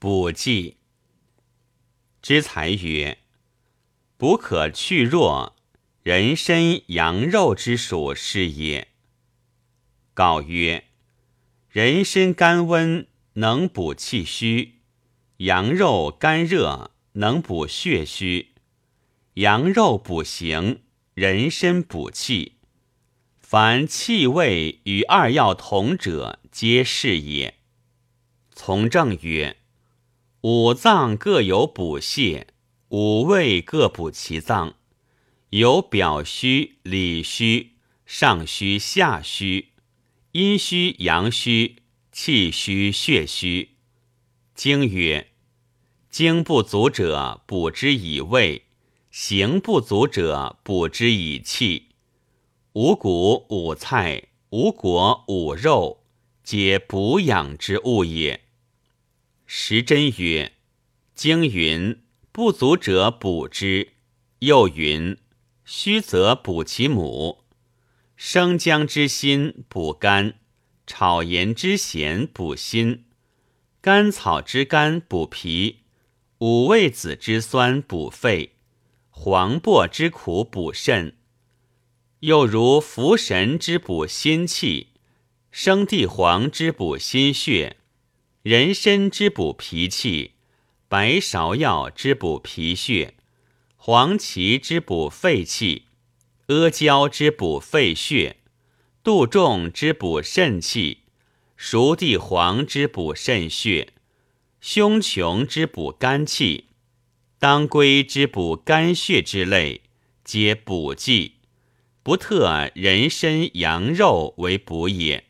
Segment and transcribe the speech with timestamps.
[0.00, 0.76] 补剂。
[2.22, 3.18] 之才曰：
[4.16, 5.56] 补可去弱，
[6.04, 8.92] 人参、羊肉之属是也。
[10.14, 10.84] 告曰：
[11.68, 14.74] 人参甘温，能补气虚；
[15.38, 18.54] 羊肉甘热，能补血虚。
[19.34, 20.82] 羊肉补形，
[21.14, 22.58] 人参补气。
[23.40, 27.56] 凡气味与二药同者，皆是也。
[28.52, 29.56] 从政曰：
[30.42, 32.44] 五脏各有补泻，
[32.90, 34.76] 五味各补其脏，
[35.50, 37.72] 有表虚、里虚、
[38.06, 39.72] 上虚、下虚，
[40.30, 43.70] 阴虚、阳虚，气虚、血虚。
[44.54, 45.32] 经曰：
[46.08, 48.66] 精不足者，补之以味。
[49.10, 51.88] 形不足者，补之以气。
[52.74, 56.04] 五谷、五菜、五果、五肉，
[56.44, 58.47] 皆补养之物也。
[59.50, 60.52] 时珍曰
[61.16, 62.02] ：“经云，
[62.32, 63.94] 不足者补之。
[64.40, 65.16] 又云，
[65.64, 67.44] 虚则补其母。
[68.14, 70.34] 生姜之心补肝，
[70.86, 73.06] 炒盐之咸补心，
[73.80, 75.78] 甘草之甘补脾，
[76.40, 78.56] 五味子之酸补肺。”
[79.08, 81.16] 黄柏之苦补肾，
[82.20, 84.88] 又如茯神之补心气，
[85.50, 87.77] 生地黄之补心血，
[88.42, 90.34] 人参之补脾气，
[90.88, 93.14] 白芍药之补脾血，
[93.76, 95.86] 黄芪之补肺气，
[96.46, 98.36] 阿胶之补肺血，
[99.02, 101.02] 杜仲之补肾气，
[101.56, 103.92] 熟地黄之补肾血，
[104.60, 106.66] 胸琼之补肝气。
[107.40, 109.82] 当归之补肝血之类，
[110.24, 111.34] 皆补剂，
[112.02, 115.27] 不特人参、羊肉为补也。